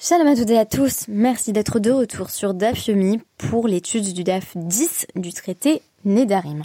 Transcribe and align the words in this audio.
Shalom 0.00 0.28
à 0.28 0.36
toutes 0.36 0.50
et 0.50 0.58
à 0.58 0.64
tous, 0.64 1.06
merci 1.08 1.52
d'être 1.52 1.80
de 1.80 1.90
retour 1.90 2.30
sur 2.30 2.54
DAF 2.54 2.86
Yomi 2.86 3.20
pour 3.36 3.66
l'étude 3.66 4.12
du 4.12 4.22
DAF 4.22 4.56
10 4.56 5.08
du 5.16 5.32
traité 5.32 5.82
Nedarim. 6.04 6.62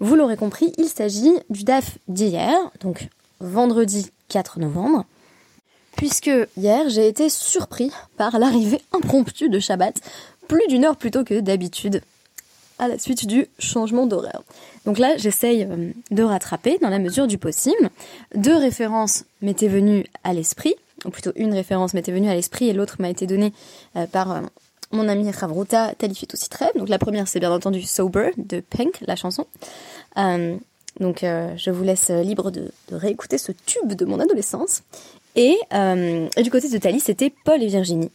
Vous 0.00 0.16
l'aurez 0.16 0.36
compris, 0.36 0.72
il 0.76 0.88
s'agit 0.88 1.38
du 1.50 1.62
DAF 1.62 1.98
d'hier, 2.08 2.52
donc 2.80 3.10
vendredi 3.38 4.10
4 4.26 4.58
novembre, 4.58 5.04
puisque 5.96 6.32
hier 6.56 6.88
j'ai 6.88 7.06
été 7.06 7.28
surpris 7.28 7.92
par 8.16 8.40
l'arrivée 8.40 8.82
impromptue 8.92 9.48
de 9.48 9.60
Shabbat, 9.60 9.94
plus 10.48 10.66
d'une 10.66 10.84
heure 10.84 10.96
plus 10.96 11.12
tôt 11.12 11.22
que 11.22 11.38
d'habitude, 11.38 12.02
à 12.80 12.88
la 12.88 12.98
suite 12.98 13.28
du 13.28 13.46
changement 13.60 14.06
d'horaire. 14.06 14.42
Donc 14.84 14.98
là, 14.98 15.16
j'essaye 15.16 15.62
euh, 15.62 15.92
de 16.10 16.22
rattraper 16.24 16.78
dans 16.82 16.88
la 16.88 16.98
mesure 16.98 17.28
du 17.28 17.38
possible. 17.38 17.88
Deux 18.34 18.56
références 18.56 19.26
m'étaient 19.42 19.68
venues 19.68 20.06
à 20.24 20.32
l'esprit 20.32 20.74
plutôt 21.10 21.32
une 21.36 21.52
référence 21.52 21.94
m'était 21.94 22.12
venue 22.12 22.28
à 22.28 22.34
l'esprit 22.34 22.68
et 22.68 22.72
l'autre 22.72 22.96
m'a 22.98 23.10
été 23.10 23.26
donnée 23.26 23.52
euh, 23.96 24.06
par 24.06 24.32
euh, 24.32 24.40
mon 24.92 25.08
ami 25.08 25.30
Ravruta 25.30 25.94
Talifit 25.96 26.26
très. 26.26 26.70
Donc 26.76 26.88
la 26.88 26.98
première 26.98 27.28
c'est 27.28 27.40
bien 27.40 27.52
entendu 27.52 27.82
Sober 27.82 28.30
de 28.36 28.60
Pink, 28.60 29.00
la 29.06 29.16
chanson. 29.16 29.46
Euh, 30.18 30.56
donc 31.00 31.22
je 31.22 31.70
vous 31.72 31.82
laisse 31.82 32.10
libre 32.10 32.52
de, 32.52 32.70
réécouter 32.92 33.36
ce 33.36 33.50
tube 33.50 33.94
de 33.94 34.04
mon 34.04 34.20
adolescence. 34.20 34.82
Et, 35.34 35.58
du 35.72 36.50
côté 36.52 36.68
de 36.68 36.78
Tali 36.78 37.00
c'était 37.00 37.32
Paul 37.44 37.60
et 37.60 37.66
Virginie. 37.66 38.12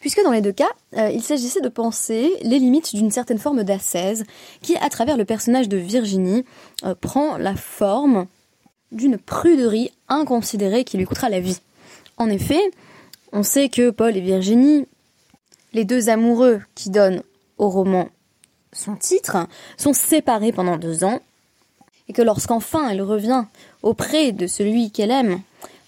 Puisque 0.00 0.20
dans 0.24 0.32
les 0.32 0.40
deux 0.40 0.50
cas, 0.50 0.70
il 0.96 1.22
s'agissait 1.22 1.60
de 1.60 1.68
penser 1.68 2.32
les 2.42 2.58
limites 2.58 2.96
d'une 2.96 3.12
certaine 3.12 3.38
forme 3.38 3.62
d'ascèse 3.62 4.24
qui, 4.60 4.74
à 4.78 4.88
travers 4.88 5.16
le 5.16 5.24
personnage 5.24 5.68
de 5.68 5.76
Virginie, 5.76 6.44
prend 7.00 7.36
la 7.36 7.54
forme 7.54 8.26
d'une 8.90 9.18
pruderie 9.18 9.92
inconsidérée 10.08 10.82
qui 10.82 10.96
lui 10.96 11.04
coûtera 11.04 11.28
la 11.28 11.38
vie. 11.38 11.60
En 12.20 12.28
effet, 12.28 12.60
on 13.32 13.42
sait 13.42 13.70
que 13.70 13.88
Paul 13.88 14.14
et 14.14 14.20
Virginie, 14.20 14.84
les 15.72 15.86
deux 15.86 16.10
amoureux 16.10 16.60
qui 16.74 16.90
donnent 16.90 17.22
au 17.56 17.70
roman 17.70 18.10
son 18.74 18.94
titre, 18.94 19.48
sont 19.78 19.94
séparés 19.94 20.52
pendant 20.52 20.76
deux 20.76 21.02
ans, 21.02 21.20
et 22.08 22.12
que 22.12 22.20
lorsqu'enfin 22.20 22.90
elle 22.90 23.00
revient 23.00 23.46
auprès 23.82 24.32
de 24.32 24.46
celui 24.46 24.90
qu'elle 24.90 25.10
aime, 25.10 25.40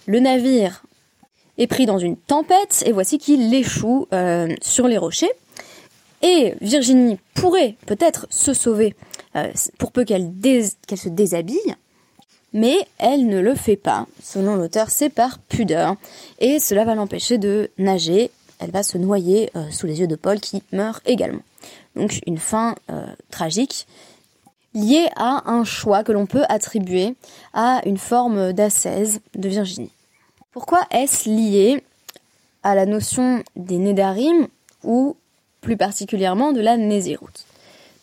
le 0.06 0.20
navire 0.20 0.82
est 1.58 1.66
pris 1.66 1.84
dans 1.84 1.98
une 1.98 2.16
tempête, 2.16 2.82
et 2.86 2.92
voici 2.92 3.18
qu'il 3.18 3.52
échoue 3.52 4.08
euh, 4.14 4.48
sur 4.62 4.88
les 4.88 4.96
rochers. 4.96 5.32
Et 6.22 6.54
Virginie 6.62 7.18
pourrait 7.34 7.76
peut-être 7.84 8.26
se 8.30 8.54
sauver 8.54 8.96
euh, 9.36 9.52
pour 9.76 9.92
peu 9.92 10.04
qu'elle 10.06 10.32
se 10.32 11.08
déshabille, 11.10 11.76
mais 12.52 12.76
elle 12.98 13.26
ne 13.26 13.40
le 13.40 13.54
fait 13.54 13.76
pas. 13.76 14.06
Selon 14.22 14.56
l'auteur, 14.56 14.90
c'est 14.90 15.10
par 15.10 15.38
pudeur, 15.38 15.96
et 16.38 16.58
cela 16.58 16.84
va 16.84 16.94
l'empêcher 16.94 17.38
de 17.38 17.70
nager. 17.78 18.30
Elle 18.58 18.70
va 18.70 18.82
se 18.82 18.98
noyer 18.98 19.50
euh, 19.56 19.70
sous 19.70 19.86
les 19.86 20.00
yeux 20.00 20.06
de 20.06 20.16
Paul 20.16 20.40
qui 20.40 20.62
meurt 20.72 21.02
également. 21.06 21.42
Donc 21.96 22.20
une 22.26 22.38
fin 22.38 22.74
euh, 22.90 23.04
tragique 23.30 23.86
liée 24.74 25.08
à 25.16 25.50
un 25.50 25.64
choix 25.64 26.04
que 26.04 26.12
l'on 26.12 26.26
peut 26.26 26.44
attribuer 26.48 27.14
à 27.52 27.80
une 27.84 27.98
forme 27.98 28.52
d'ascèse 28.52 29.20
de 29.34 29.48
Virginie. 29.48 29.90
Pourquoi 30.52 30.80
est-ce 30.90 31.28
lié 31.28 31.82
à 32.62 32.74
la 32.74 32.86
notion 32.86 33.42
des 33.56 33.78
Nédarim 33.78 34.46
ou 34.84 35.16
plus 35.60 35.76
particulièrement 35.76 36.52
de 36.52 36.60
la 36.60 36.76
Nézirut 36.76 37.32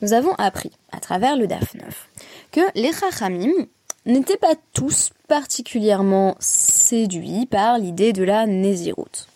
Nous 0.02 0.14
avons 0.14 0.34
appris 0.36 0.72
à 0.92 1.00
travers 1.00 1.38
le 1.38 1.48
DAF 1.48 1.74
9 1.76 2.10
que 2.52 2.62
les 2.76 2.92
Chachamim 2.94 3.52
n'étaient 4.12 4.38
pas 4.38 4.56
tous 4.74 5.12
particulièrement 5.28 6.36
séduits 6.40 7.46
par 7.46 7.78
l'idée 7.78 8.14
de 8.14 8.24
la 8.24 8.46
Nézirut. 8.48 9.28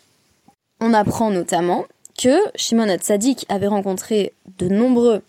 On 0.79 0.93
apprend 0.93 1.29
notamment 1.29 1.85
que 2.17 2.37
Shimon 2.55 2.89
Hatzadik 2.89 3.45
avait 3.49 3.67
rencontré 3.67 4.33
de 4.57 4.67
nombreux 4.67 5.21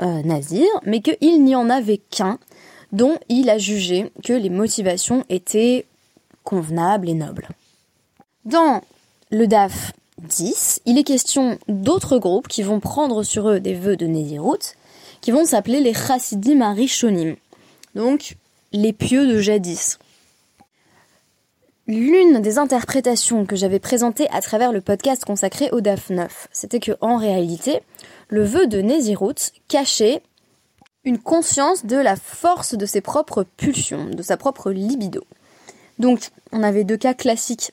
euh, 0.00 0.22
nazirs, 0.22 0.66
mais 0.84 1.00
qu'il 1.00 1.44
n'y 1.44 1.54
en 1.54 1.70
avait 1.70 1.98
qu'un 1.98 2.38
dont 2.92 3.18
il 3.28 3.50
a 3.50 3.58
jugé 3.58 4.10
que 4.24 4.32
les 4.32 4.50
motivations 4.50 5.24
étaient 5.28 5.86
convenables 6.44 7.08
et 7.08 7.14
nobles. 7.14 7.48
Dans 8.44 8.82
le 9.30 9.46
DAF 9.46 9.92
10, 10.18 10.82
il 10.86 10.98
est 10.98 11.04
question 11.04 11.58
d'autres 11.68 12.18
groupes 12.18 12.48
qui 12.48 12.62
vont 12.62 12.80
prendre 12.80 13.22
sur 13.22 13.48
eux 13.48 13.60
des 13.60 13.74
vœux 13.74 13.96
de 13.96 14.06
Nézirut, 14.06 14.76
qui 15.20 15.30
vont 15.30 15.44
s'appeler 15.44 15.80
les 15.80 15.94
Chassidim 15.94 16.60
Arishonim. 16.60 17.36
Donc, 17.94 18.36
les 18.76 18.92
pieux 18.92 19.26
de 19.26 19.40
jadis. 19.40 19.98
L'une 21.86 22.40
des 22.40 22.58
interprétations 22.58 23.46
que 23.46 23.56
j'avais 23.56 23.78
présentées 23.78 24.28
à 24.30 24.40
travers 24.40 24.72
le 24.72 24.80
podcast 24.80 25.24
consacré 25.24 25.70
au 25.70 25.80
DAF 25.80 26.10
9, 26.10 26.48
c'était 26.52 26.80
que 26.80 26.92
en 27.00 27.16
réalité, 27.16 27.80
le 28.28 28.44
vœu 28.44 28.66
de 28.66 28.80
Nézirut 28.80 29.52
cachait 29.68 30.20
une 31.04 31.18
conscience 31.18 31.86
de 31.86 31.96
la 31.96 32.16
force 32.16 32.74
de 32.74 32.86
ses 32.86 33.00
propres 33.00 33.44
pulsions, 33.56 34.06
de 34.06 34.22
sa 34.22 34.36
propre 34.36 34.72
libido. 34.72 35.22
Donc, 36.00 36.30
on 36.50 36.64
avait 36.64 36.84
deux 36.84 36.96
cas 36.96 37.14
classiques 37.14 37.72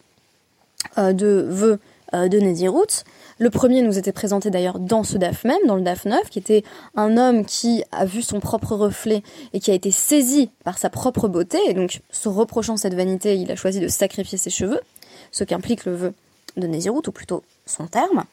euh, 1.00 1.12
de 1.12 1.48
vœux 1.50 1.80
euh, 2.14 2.28
de 2.28 2.40
Nézirut. 2.40 3.04
Le 3.44 3.50
premier 3.50 3.82
nous 3.82 3.98
était 3.98 4.14
présenté 4.14 4.52
d'ailleurs 4.52 4.80
dans 4.80 5.04
ce 5.04 5.18
DAF 5.18 5.44
même, 5.44 5.60
dans 5.68 5.76
le 5.76 5.82
DAF 5.82 6.06
9, 6.06 6.30
qui 6.30 6.40
était 6.40 6.64
un 6.96 7.18
homme 7.18 7.44
qui 7.44 7.84
a 7.92 8.06
vu 8.06 8.22
son 8.22 8.40
propre 8.40 8.74
reflet 8.74 9.22
et 9.52 9.60
qui 9.60 9.70
a 9.70 9.74
été 9.74 9.92
saisi 9.92 10.50
par 10.64 10.78
sa 10.78 10.90
propre 10.90 11.28
beauté, 11.28 11.58
et 11.68 11.74
donc 11.74 12.00
se 12.10 12.30
reprochant 12.30 12.78
cette 12.78 12.94
vanité, 12.94 13.36
il 13.36 13.52
a 13.52 13.58
choisi 13.58 13.82
de 13.82 13.90
sacrifier 13.90 14.38
ses 14.38 14.50
cheveux, 14.50 14.80
ce 15.34 15.44
qu'implique 15.44 15.84
le 15.84 15.94
vœu 15.94 16.14
de 16.56 16.68
Nézirut, 16.68 17.02
ou 17.06 17.12
plutôt 17.12 17.44
son 17.66 17.86
terme. 17.86 18.24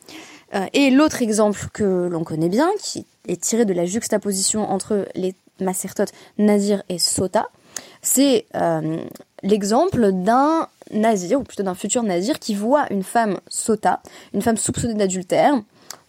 Euh, 0.55 0.67
et 0.75 0.91
l'autre 0.91 1.23
exemple 1.23 1.59
que 1.73 2.07
l'on 2.07 2.23
connaît 2.23 2.49
bien, 2.49 2.71
qui 2.81 3.05
est 3.27 3.41
tiré 3.41 3.65
de 3.65 3.73
la 3.73 3.87
juxtaposition 3.87 4.71
entre 4.71 5.09
les 5.17 5.35
Macertotes 5.59 6.13
Nazir 6.39 6.85
et 6.89 7.01
Sota, 7.01 7.49
c'est 8.01 8.47
euh, 8.55 9.03
l'exemple 9.43 10.13
d'un 10.13 10.69
nazir, 10.91 11.41
ou 11.41 11.45
plutôt 11.45 11.63
d'un 11.63 11.75
futur 11.75 12.03
nazir, 12.03 12.39
qui 12.39 12.55
voit 12.55 12.87
une 12.91 13.03
femme 13.03 13.39
sota, 13.49 14.01
une 14.35 14.43
femme 14.43 14.57
soupçonnée 14.57 14.95
d'adultère, 14.95 15.55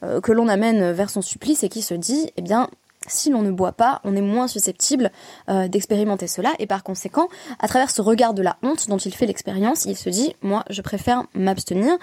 euh, 0.04 0.22
que 0.22 0.32
l'on 0.32 0.48
amène 0.48 0.92
vers 0.92 1.10
son 1.10 1.22
supplice 1.22 1.64
et 1.64 1.70
qui 1.70 1.82
se 1.82 1.94
dit, 1.94 2.32
eh 2.38 2.42
bien, 2.42 2.70
si 3.08 3.30
l'on 3.30 3.42
ne 3.42 3.52
boit 3.52 3.72
pas, 3.72 4.02
on 4.04 4.16
est 4.16 4.22
moins 4.22 4.48
susceptible 4.48 5.12
euh, 5.50 5.68
d'expérimenter 5.68 6.28
cela, 6.28 6.54
et 6.60 6.68
par 6.68 6.84
conséquent, 6.84 7.28
à 7.60 7.68
travers 7.68 7.90
ce 7.90 8.02
regard 8.02 8.34
de 8.34 8.42
la 8.42 8.58
honte 8.64 8.88
dont 8.90 8.98
il 8.98 9.14
fait 9.14 9.26
l'expérience, 9.26 9.86
il 9.86 9.98
se 9.98 10.10
dit, 10.10 10.36
moi, 10.42 10.64
je 10.70 10.82
préfère 10.82 11.24
m'abstenir, 11.34 11.98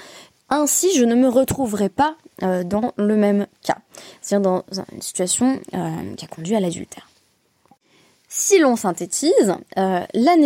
ainsi 0.51 0.89
je 0.97 1.05
ne 1.05 1.15
me 1.15 1.29
retrouverai 1.29 1.89
pas 1.89 2.17
dans 2.41 2.93
le 2.97 3.17
même 3.17 3.49
cas, 3.65 3.79
c'est-à-dire 4.23 4.51
dans 4.51 4.65
une 4.93 5.03
situation 5.03 5.61
qui 6.17 6.25
a 6.25 6.29
conduit 6.29 6.55
à 6.55 6.61
l'adultère. 6.61 7.08
Si 8.31 8.59
l'on 8.59 8.77
synthétise, 8.77 9.55
euh, 9.79 10.05
la 10.13 10.37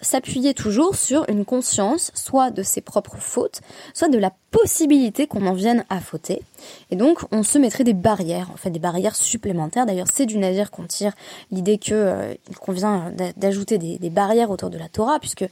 s'appuyait 0.00 0.54
toujours 0.54 0.94
sur 0.94 1.28
une 1.28 1.44
conscience, 1.44 2.12
soit 2.14 2.52
de 2.52 2.62
ses 2.62 2.80
propres 2.80 3.16
fautes, 3.16 3.62
soit 3.94 4.08
de 4.08 4.18
la 4.18 4.30
possibilité 4.52 5.26
qu'on 5.26 5.44
en 5.46 5.52
vienne 5.52 5.84
à 5.90 5.98
fauter. 5.98 6.40
Et 6.92 6.96
donc, 6.96 7.18
on 7.32 7.42
se 7.42 7.58
mettrait 7.58 7.82
des 7.82 7.94
barrières, 7.94 8.48
en 8.52 8.56
fait, 8.56 8.70
des 8.70 8.78
barrières 8.78 9.16
supplémentaires. 9.16 9.86
D'ailleurs, 9.86 10.06
c'est 10.12 10.26
du 10.26 10.38
Nazir 10.38 10.70
qu'on 10.70 10.84
tire 10.84 11.14
l'idée 11.50 11.78
qu'il 11.78 11.94
euh, 11.94 12.34
convient 12.60 13.12
d'ajouter 13.36 13.78
des, 13.78 14.10
barrières 14.10 14.50
autour 14.50 14.70
de 14.70 14.78
la 14.78 14.88
Torah, 14.88 15.18
puisque 15.18 15.44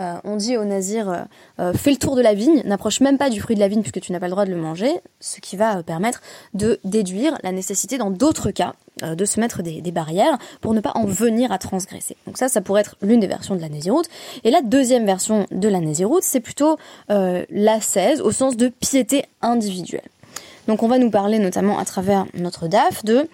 euh, 0.00 0.14
on 0.24 0.36
dit 0.36 0.56
au 0.56 0.64
nazir 0.64 1.26
euh, 1.58 1.72
fais 1.74 1.90
le 1.90 1.96
tour 1.96 2.16
de 2.16 2.22
la 2.22 2.34
vigne, 2.34 2.62
n'approche 2.64 3.00
même 3.00 3.18
pas 3.18 3.28
du 3.28 3.40
fruit 3.40 3.54
de 3.54 3.60
la 3.60 3.68
vigne 3.68 3.82
puisque 3.82 4.00
tu 4.00 4.12
n'as 4.12 4.20
pas 4.20 4.26
le 4.26 4.32
droit 4.32 4.46
de 4.46 4.50
le 4.50 4.56
manger, 4.56 5.00
ce 5.20 5.40
qui 5.40 5.56
va 5.56 5.82
permettre 5.82 6.22
de 6.54 6.80
déduire 6.84 7.36
la 7.42 7.52
nécessité 7.52 7.98
dans 7.98 8.10
d'autres 8.10 8.50
cas 8.50 8.74
de 9.02 9.24
se 9.24 9.40
mettre 9.40 9.62
des, 9.62 9.80
barrières 9.90 10.38
pour 10.60 10.74
ne 10.74 10.80
pas 10.80 10.92
en 10.94 11.04
venir 11.04 11.52
à 11.52 11.58
transgresser. 11.58 12.16
Donc 12.26 12.38
ça, 12.38 12.48
ça 12.48 12.60
pourrait 12.60 12.82
être 12.82 12.96
l'une 13.02 13.20
des 13.20 13.26
versions 13.26 13.56
de 13.56 13.60
la 13.60 13.68
Nésiroute. 13.68 14.06
Et 14.44 14.50
la 14.50 14.62
deuxième 14.62 15.06
version 15.06 15.46
de 15.50 15.68
la 15.68 15.80
Nésiroute, 15.80 16.22
c'est 16.22 16.40
plutôt 16.40 16.76
la 17.08 17.80
16 17.80 18.20
au 18.20 18.30
sens 18.30 18.56
de 18.56 18.68
piété 18.68 19.24
individuelle. 19.42 20.08
Donc 20.68 20.82
on 20.82 20.88
va 20.88 20.98
nous 20.98 21.10
parler 21.10 21.38
notamment 21.38 21.78
à 21.78 21.84
travers 21.84 22.26
notre 22.34 22.68
DAF 22.68 23.04
de 23.04 23.28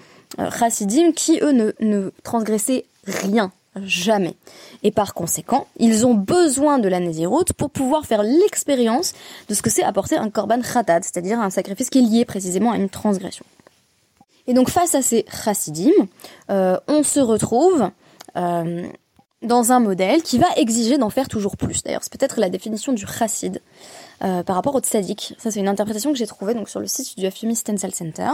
chassidim 0.59 1.13
qui, 1.13 1.39
eux, 1.43 1.53
ne, 1.53 1.73
ne 1.81 2.11
transgressaient 2.23 2.85
rien 3.07 3.53
jamais. 3.85 4.35
Et 4.83 4.91
par 4.91 5.15
conséquent, 5.15 5.67
ils 5.79 6.07
ont 6.07 6.15
besoin 6.15 6.79
de 6.79 6.89
la 6.89 7.01
Nézirut 7.01 7.45
pour 7.57 7.71
pouvoir 7.71 8.07
faire 8.07 8.23
l'expérience 8.23 9.13
de 9.49 9.55
ce 9.55 9.63
que 9.63 9.71
c'est 9.71 9.83
apporter 9.83 10.17
un 10.17 10.31
korban 10.31 10.61
khatat, 10.61 11.03
c'est-à-dire 11.03 11.41
un 11.41 11.51
sacrifice 11.51 11.91
qui 11.91 11.99
est 11.99 12.03
lié 12.03 12.25
précisément 12.25 12.73
à 12.73 12.77
une 12.77 12.89
transgression. 12.89 13.45
Et 14.47 14.55
donc 14.55 14.71
face 14.71 14.95
à 14.95 15.03
ces 15.03 15.25
chassidim, 15.31 15.91
euh, 16.51 16.79
on 16.89 17.03
se 17.03 17.21
retrouve 17.21 17.91
euh, 18.37 18.87
dans 19.43 19.73
un 19.73 19.81
modèle 19.81 20.23
qui 20.23 20.39
va 20.39 20.47
exiger 20.57 20.99
d'en 20.99 21.11
faire 21.11 21.29
toujours 21.29 21.57
plus. 21.57 21.83
D'ailleurs, 21.83 22.03
c'est 22.03 22.13
peut-être 22.13 22.41
la 22.41 22.49
définition 22.49 22.93
du 22.93 23.07
chassid 23.07 23.61
euh, 24.25 24.43
par 24.43 24.57
rapport 24.57 24.75
au 24.75 24.81
tzaddik. 24.81 25.35
Ça, 25.39 25.51
c'est 25.51 25.61
une 25.61 25.69
interprétation 25.69 26.13
que 26.13 26.19
j'ai 26.19 26.27
trouvée 26.27 26.55
sur 26.67 26.81
le 26.81 26.87
site 26.87 27.19
du 27.19 27.27
Afumi 27.27 27.57
Stencil 27.57 27.95
Center, 27.95 28.31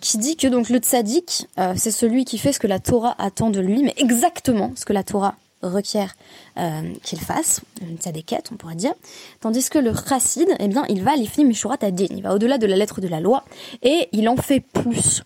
qui 0.00 0.18
dit 0.18 0.36
que 0.36 0.48
donc 0.48 0.68
le 0.68 0.78
tzaddik, 0.78 1.46
c'est 1.76 1.90
celui 1.90 2.24
qui 2.24 2.38
fait 2.38 2.52
ce 2.52 2.58
que 2.58 2.66
la 2.66 2.80
Torah 2.80 3.14
attend 3.18 3.50
de 3.50 3.60
lui, 3.60 3.82
mais 3.82 3.94
exactement 3.96 4.72
ce 4.76 4.84
que 4.84 4.92
la 4.92 5.04
Torah 5.04 5.34
requiert 5.62 6.14
qu'il 7.02 7.20
fasse, 7.20 7.60
une 7.80 7.96
tzadéket, 7.96 8.44
on 8.52 8.56
pourrait 8.56 8.74
dire, 8.74 8.94
tandis 9.40 9.68
que 9.68 9.78
le 9.78 9.92
chassid, 9.94 10.48
eh 10.58 10.68
bien, 10.68 10.84
il 10.88 11.02
va 11.02 11.16
l'ifnim 11.16 11.46
mishurat 11.46 11.78
adin, 11.82 12.06
il 12.10 12.22
va 12.22 12.34
au-delà 12.34 12.58
de 12.58 12.66
la 12.66 12.76
lettre 12.76 13.00
de 13.00 13.08
la 13.08 13.20
loi, 13.20 13.44
et 13.82 14.08
il 14.12 14.28
en 14.28 14.36
fait 14.36 14.60
plus. 14.60 15.22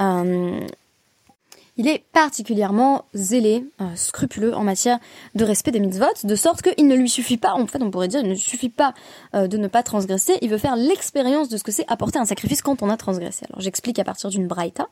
il 0.00 1.88
est 1.88 2.04
particulièrement 2.12 3.04
zélé, 3.14 3.64
scrupuleux 3.94 4.54
en 4.54 4.62
matière 4.62 4.98
de 5.34 5.44
respect 5.44 5.72
des 5.72 5.80
mitzvot, 5.80 6.06
de 6.24 6.34
sorte 6.34 6.62
qu'il 6.62 6.86
ne 6.86 6.94
lui 6.94 7.08
suffit 7.08 7.36
pas, 7.36 7.54
en 7.54 7.66
fait 7.66 7.82
on 7.82 7.90
pourrait 7.90 8.08
dire, 8.08 8.20
il 8.20 8.28
ne 8.28 8.34
suffit 8.34 8.70
pas 8.70 8.94
de 9.34 9.56
ne 9.56 9.68
pas 9.68 9.82
transgresser, 9.82 10.38
il 10.42 10.50
veut 10.50 10.58
faire 10.58 10.76
l'expérience 10.76 11.48
de 11.48 11.56
ce 11.56 11.64
que 11.64 11.72
c'est 11.72 11.84
apporter 11.88 12.18
un 12.18 12.24
sacrifice 12.24 12.62
quand 12.62 12.82
on 12.82 12.90
a 12.90 12.96
transgressé. 12.96 13.46
Alors 13.50 13.60
j'explique 13.60 13.98
à 13.98 14.04
partir 14.04 14.30
d'une 14.30 14.46
braïta. 14.46 14.88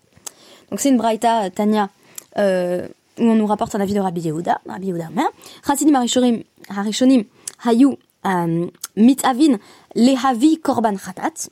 Donc 0.71 0.81
c'est 0.81 0.89
une 0.89 0.97
braïta, 0.97 1.51
Tania, 1.51 1.91
euh, 2.39 2.89
où 3.19 3.25
on 3.25 3.35
nous 3.35 3.47
rapporte 3.47 3.75
un 3.75 3.81
avis 3.81 3.95
de 3.95 4.01
Rabbi 4.01 4.23
Yehuda, 4.23 4.61
Rabbi 4.67 4.89
Yehuda 4.89 5.09
Omer, 5.11 5.27
Chasidim 5.67 5.95
Harishonim 6.69 7.25
Hayu 7.65 7.97
euh, 8.27 8.67
Mitavin 8.97 9.59
Lehavi 9.95 10.59
Korban 10.59 10.97
Khatat. 10.97 11.49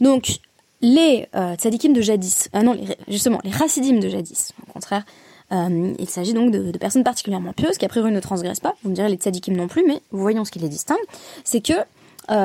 Donc, 0.00 0.40
les 0.82 1.28
euh, 1.34 1.56
tzadikim 1.56 1.92
de 1.92 2.00
jadis, 2.00 2.48
euh, 2.54 2.62
non, 2.62 2.76
justement, 3.08 3.38
les 3.44 3.52
chassidim 3.52 3.98
de 3.98 4.08
jadis, 4.08 4.52
au 4.66 4.72
contraire, 4.72 5.04
euh, 5.52 5.92
il 5.98 6.08
s'agit 6.08 6.32
donc 6.32 6.52
de, 6.52 6.70
de, 6.70 6.78
personnes 6.78 7.04
particulièrement 7.04 7.52
pieuses 7.52 7.76
qui 7.76 7.84
a 7.84 7.88
priori 7.88 8.12
ne 8.12 8.20
transgressent 8.20 8.60
pas, 8.60 8.74
vous 8.82 8.90
me 8.90 8.94
direz 8.94 9.08
les 9.08 9.16
tzadikim 9.16 9.56
non 9.56 9.68
plus, 9.68 9.84
mais 9.86 10.00
voyons 10.10 10.44
ce 10.44 10.50
qui 10.50 10.58
les 10.58 10.68
distingue, 10.68 10.98
c'est 11.44 11.60
que 11.60 11.74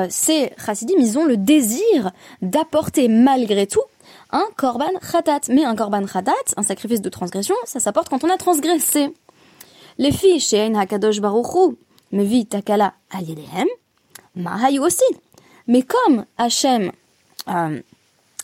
ces 0.08 0.50
chassidim, 0.58 0.94
ils 0.98 1.16
ont 1.16 1.24
le 1.24 1.36
désir 1.36 2.10
d'apporter 2.42 3.06
malgré 3.06 3.68
tout 3.68 3.82
un 4.30 4.44
korban 4.56 4.92
khatat. 5.00 5.48
Mais 5.48 5.64
un 5.64 5.76
korban 5.76 6.04
khatat, 6.06 6.54
un 6.56 6.62
sacrifice 6.62 7.00
de 7.00 7.08
transgression, 7.08 7.54
ça 7.64 7.80
s'apporte 7.80 8.08
quand 8.08 8.24
on 8.24 8.30
a 8.30 8.36
transgressé. 8.36 9.14
Les 9.98 10.12
filles, 10.12 10.40
Shein 10.40 10.74
Hakadosh 10.74 11.20
Baruchu, 11.20 11.76
Mevi 12.12 12.46
Takala 12.46 12.94
al 13.10 13.24
Mahayu 14.34 14.80
aussi. 14.80 15.04
Mais 15.66 15.82
comme 15.82 16.26
Hachem 16.36 16.92
euh, 17.48 17.80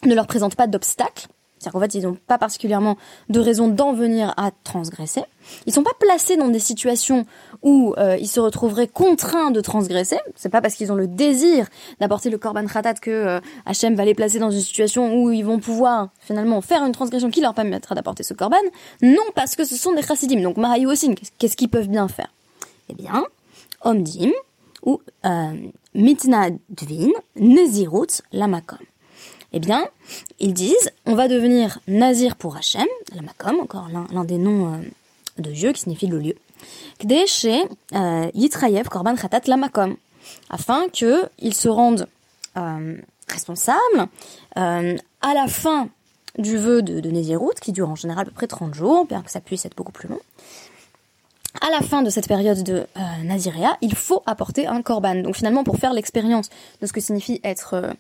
ne 0.05 0.15
leur 0.15 0.27
présente 0.27 0.57
pas 0.57 0.67
d'obstacle, 0.67 1.29
c'est-à-dire 1.59 1.73
qu'en 1.73 1.81
fait, 1.81 1.95
ils 1.95 2.03
n'ont 2.03 2.19
pas 2.27 2.39
particulièrement 2.39 2.97
de 3.29 3.39
raison 3.39 3.69
d'en 3.69 3.93
venir 3.93 4.35
à 4.37 4.51
transgresser. 4.65 5.23
Ils 5.67 5.73
sont 5.73 5.83
pas 5.83 5.95
placés 5.99 6.37
dans 6.37 6.49
des 6.49 6.59
situations 6.59 7.27
où 7.63 7.95
euh, 7.99 8.17
ils 8.19 8.29
se 8.29 8.41
retrouveraient 8.41 8.89
contraints 8.89 9.51
de 9.51 9.61
transgresser. 9.61 10.19
C'est 10.37 10.49
pas 10.49 10.61
parce 10.61 10.75
qu'ils 10.75 10.93
ont 10.93 10.97
le 10.97 11.07
désir 11.07 11.67
d'apporter 12.01 12.31
le 12.31 12.39
korban 12.39 12.67
khatat 12.67 12.95
que 12.95 13.11
euh, 13.11 13.41
Hachem 13.67 13.95
va 13.95 14.05
les 14.05 14.15
placer 14.15 14.39
dans 14.39 14.51
une 14.51 14.61
situation 14.61 15.15
où 15.15 15.31
ils 15.31 15.45
vont 15.45 15.59
pouvoir 15.59 16.09
finalement 16.21 16.61
faire 16.61 16.85
une 16.85 16.93
transgression 16.93 17.31
qui 17.31 17.41
leur 17.41 17.55
permettra 17.55 17.95
d'apporter 17.95 18.23
ce 18.23 18.35
korban. 18.35 18.57
Non, 19.03 19.25
parce 19.35 19.57
que 19.57 19.65
ce 19.65 19.77
sont 19.77 19.93
des 19.93 20.03
chassidim. 20.03 20.41
Donc 20.43 20.57
Mahayu 20.57 20.87
aussi, 20.87 21.15
qu'est-ce 21.39 21.57
qu'ils 21.57 21.71
peuvent 21.71 21.89
bien 21.89 22.09
faire? 22.09 22.33
Eh 22.89 22.95
bien, 22.95 23.25
Omdim 23.83 24.33
ou 24.85 25.01
euh, 25.25 25.53
Mitna 25.95 26.51
Dvin, 26.71 27.11
Nezirut, 27.37 28.23
Lamakom 28.33 28.79
eh 29.53 29.61
bien, 29.61 29.87
ils 30.41 30.55
disent, 30.55 30.91
on 31.07 31.15
va 31.15 31.29
devenir 31.29 31.79
nazir 31.87 32.37
pour 32.37 32.57
Hachem, 32.57 32.87
la 33.15 33.23
Makom, 33.23 33.61
encore 33.61 33.89
l'un 33.91 34.25
des 34.25 34.39
noms 34.39 34.73
euh, 34.73 34.79
de 35.39 35.51
Dieu 35.51 35.73
qui 35.73 35.83
signifie 35.83 36.07
le 36.07 36.19
lieu. 36.19 36.35
Kdesh 37.01 37.47
euh, 37.47 38.31
Yitrayev 38.35 38.89
Korban 38.89 39.17
Khatat 39.17 39.43
la 39.47 39.57
Makom, 39.57 39.97
afin 40.51 40.89
qu'ils 40.89 41.55
se 41.55 41.69
rendent 41.69 42.07
euh, 42.57 42.97
responsables 43.29 44.09
euh, 44.57 44.97
à 45.21 45.35
la 45.35 45.47
fin 45.49 45.89
du 46.39 46.57
vœu 46.57 46.83
de, 46.83 47.01
de 47.01 47.11
Nézirut, 47.11 47.55
qui 47.61 47.73
dure 47.73 47.91
en 47.91 47.97
général 47.97 48.23
à 48.23 48.25
peu 48.27 48.33
près 48.33 48.47
30 48.47 48.75
jours, 48.75 49.07
bien 49.07 49.23
que 49.23 49.31
ça 49.31 49.41
puisse 49.41 49.65
être 49.67 49.77
beaucoup 49.77 49.93
plus 49.93 50.09
long 50.09 50.21
à 51.61 51.71
la 51.71 51.81
fin 51.81 52.03
de 52.03 52.11
cette 52.11 52.29
période 52.29 52.63
de 52.63 52.87
euh, 52.97 53.01
Naziréa, 53.25 53.77
il 53.81 53.95
faut 53.95 54.23
apporter 54.27 54.67
un 54.67 54.83
korban. 54.83 55.17
Donc 55.17 55.37
finalement, 55.37 55.65
pour 55.65 55.77
faire 55.77 55.93
l'expérience 55.93 56.49
de 56.81 56.87
ce 56.87 56.93
que 56.93 57.01
signifie 57.01 57.41
être, 57.45 57.75
euh, 57.75 57.93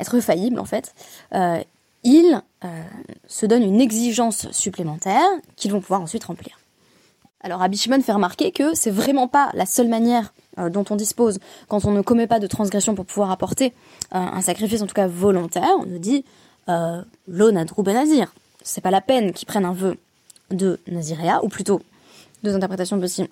être 0.00 0.18
faillible, 0.20 0.58
en 0.58 0.64
fait, 0.64 0.94
euh, 1.34 1.62
se 3.26 3.46
donnent 3.46 3.62
une 3.62 3.80
exigence 3.80 4.50
supplémentaire 4.52 5.26
qu'ils 5.56 5.72
vont 5.72 5.80
pouvoir 5.80 6.00
ensuite 6.00 6.24
remplir. 6.24 6.58
Alors 7.44 7.60
Rabbi 7.60 7.76
Shimon 7.76 8.00
fait 8.00 8.12
remarquer 8.12 8.50
que 8.52 8.74
c'est 8.74 8.90
vraiment 8.90 9.28
pas 9.28 9.50
la 9.52 9.66
seule 9.66 9.88
manière 9.88 10.32
euh, 10.58 10.70
dont 10.70 10.84
on 10.88 10.96
dispose 10.96 11.38
quand 11.68 11.84
on 11.84 11.92
ne 11.92 12.00
commet 12.00 12.26
pas 12.26 12.40
de 12.40 12.46
transgression 12.46 12.94
pour 12.94 13.04
pouvoir 13.04 13.30
apporter 13.30 13.74
un 14.10 14.40
sacrifice, 14.40 14.80
en 14.80 14.86
tout 14.86 14.94
cas 14.94 15.06
volontaire. 15.06 15.70
On 15.80 15.84
nous 15.86 15.98
dit 15.98 16.24
euh, 16.68 17.02
l'onadrou 17.28 17.82
ben. 17.82 18.06
C'est 18.62 18.80
pas 18.80 18.90
la 18.90 19.02
peine 19.02 19.32
qu'ils 19.32 19.46
prennent 19.46 19.66
un 19.66 19.74
vœu 19.74 19.98
de 20.50 20.80
Naziréa, 20.86 21.44
ou 21.44 21.48
plutôt 21.48 21.82
deux 22.42 22.54
interprétations 22.54 22.98
possibles. 22.98 23.28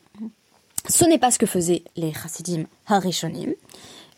Ce 0.88 1.04
n'est 1.06 1.18
pas 1.18 1.30
ce 1.30 1.38
que 1.38 1.46
faisaient 1.46 1.82
les 1.96 2.12
chassidim 2.12 2.64
harishonim. 2.86 3.54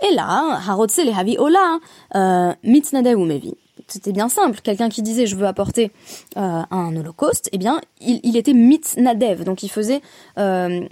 Et 0.03 0.15
là, 0.15 0.59
harotse 0.67 0.97
les 0.97 1.13
havi 1.13 1.37
ola, 1.39 1.79
euh, 2.17 2.53
mitznadev 2.65 3.17
ou 3.17 3.25
mevi. 3.25 3.55
C'était 3.89 4.13
bien 4.13 4.29
simple. 4.29 4.61
Quelqu'un 4.63 4.89
qui 4.89 5.03
disait 5.03 5.27
je 5.27 5.37
veux 5.37 5.47
apporter 5.47 5.91
euh, 6.37 6.63
un 6.71 6.97
holocauste, 6.97 7.49
eh 7.53 7.59
bien, 7.59 7.81
il, 8.01 8.21
il 8.23 8.37
était 8.37 8.53
mitznadev, 8.53 9.45
donc 9.45 9.63
il 9.63 9.71
faisait 9.71 10.01
euh, 10.39 10.87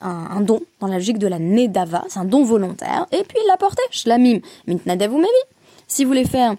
un, 0.00 0.40
don 0.40 0.62
dans 0.80 0.86
la 0.86 0.96
logique 0.96 1.18
de 1.18 1.26
la 1.26 1.38
nedava, 1.38 2.04
c'est 2.08 2.18
un 2.18 2.24
don 2.24 2.44
volontaire, 2.44 3.06
et 3.12 3.22
puis 3.24 3.38
il 3.42 3.46
l'apportait, 3.48 3.82
shlamim, 3.90 4.40
mitnadev 4.66 5.12
ou 5.12 5.18
mevi. 5.18 5.28
Si 5.88 6.04
vous 6.04 6.08
voulez 6.08 6.24
faire 6.24 6.54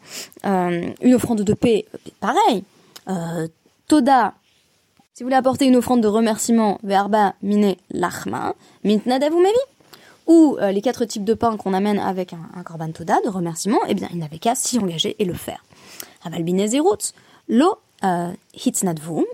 euh, 0.46 0.92
une 1.02 1.14
offrande 1.16 1.42
de 1.42 1.54
paix, 1.54 1.86
pareil. 2.20 2.64
Euh, 3.10 3.48
Toda 3.88 4.34
si 5.14 5.22
vous 5.22 5.28
voulez 5.28 5.38
apporter 5.38 5.66
une 5.68 5.76
offrande 5.76 6.02
de 6.02 6.08
remerciement, 6.08 6.80
verba 6.82 7.36
mine 7.44 7.76
lachma, 7.92 8.56
mintnadavu 8.84 9.36
mevi, 9.36 9.54
ou 10.28 10.58
euh, 10.60 10.72
les 10.72 10.82
quatre 10.82 11.06
types 11.06 11.24
de 11.24 11.34
pain 11.34 11.58
qu'on 11.58 11.74
amène 11.74 12.00
avec 12.00 12.34
un, 12.34 12.40
un 12.56 12.64
korban 12.64 12.92
toda 12.92 13.20
de 13.22 13.30
remerciement, 13.30 13.80
eh 13.88 13.94
bien, 13.94 14.08
il 14.12 14.20
n'avait 14.20 14.40
qu'à 14.40 14.56
s'y 14.56 14.80
engager 14.80 15.16
et 15.20 15.26
le 15.26 15.34
faire. 15.34 15.64
Lo 17.50 17.78
euh, 18.04 18.32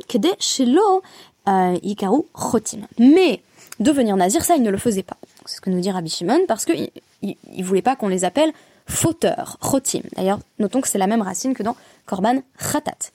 kede 0.08 0.36
shelo 0.40 1.02
euh, 1.48 1.78
ikaru 1.84 2.24
chotim. 2.36 2.82
Mais 2.98 3.42
devenir 3.80 4.16
nazir, 4.16 4.44
ça, 4.44 4.56
il 4.56 4.64
ne 4.64 4.70
le 4.70 4.78
faisait 4.78 5.04
pas. 5.04 5.18
C'est 5.46 5.58
ce 5.58 5.62
que 5.62 5.70
nous 5.70 5.80
dit 5.80 5.92
Rabbi 5.92 6.10
Shimon, 6.10 6.46
parce 6.48 6.66
qu'il 6.66 6.90
il, 7.22 7.64
voulait 7.64 7.82
pas 7.82 7.96
qu'on 7.96 8.08
les 8.08 8.26
appelle 8.26 8.52
fauteurs, 8.88 9.58
chotim. 9.62 10.02
D'ailleurs, 10.16 10.40
notons 10.58 10.82
que 10.82 10.88
c'est 10.88 10.98
la 10.98 11.08
même 11.08 11.22
racine 11.22 11.54
que 11.54 11.64
dans 11.64 11.76
korban 12.06 12.42
khatat. 12.58 13.12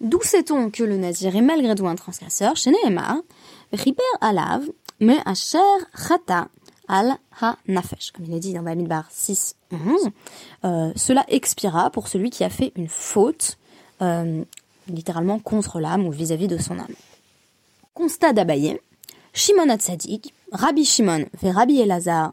D'où 0.00 0.20
sait-on 0.22 0.70
que 0.70 0.82
le 0.82 0.96
nazir 0.96 1.34
est 1.36 1.42
malgré 1.42 1.74
tout 1.74 1.86
un 1.86 1.94
transgresseur? 1.94 2.56
Chez 2.56 2.72
Nehemar, 2.72 3.18
Riper 3.72 4.02
alav, 4.20 4.64
mais 5.00 5.18
asher 5.24 5.58
chata 5.96 6.48
al 6.88 7.16
ha 7.40 7.56
nafesh, 7.66 8.12
comme 8.12 8.26
il 8.26 8.34
est 8.34 8.40
dit 8.40 8.52
dans 8.52 8.62
Bamidbar 8.62 9.06
6, 9.10 9.56
11. 9.72 10.10
Euh, 10.64 10.92
cela 10.96 11.24
expira 11.28 11.90
pour 11.90 12.08
celui 12.08 12.30
qui 12.30 12.44
a 12.44 12.50
fait 12.50 12.72
une 12.76 12.88
faute, 12.88 13.58
euh, 14.02 14.44
littéralement 14.88 15.38
contre 15.38 15.80
l'âme 15.80 16.06
ou 16.06 16.10
vis-à-vis 16.10 16.48
de 16.48 16.58
son 16.58 16.78
âme. 16.78 16.94
Constat 17.94 18.32
d'Abaye, 18.32 18.78
Shimon 19.32 19.68
Hatzadik, 19.68 20.34
Rabbi 20.52 20.84
Shimon 20.84 21.26
ve 21.40 21.48
Rabbi 21.48 21.80
Elazar 21.80 22.32